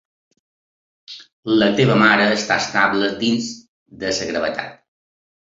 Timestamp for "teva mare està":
1.79-2.57